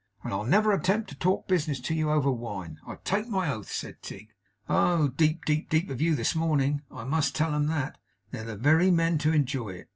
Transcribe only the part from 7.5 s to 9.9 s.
'em that. They're the very men to enjoy it.